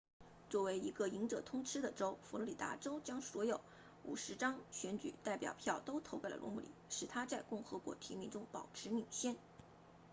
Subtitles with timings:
[0.49, 3.61] 作为一个赢者通吃的州佛罗里达州将所有
[4.07, 9.35] 50张选举代表票都投给了罗姆尼使他在共和党提名中保持领先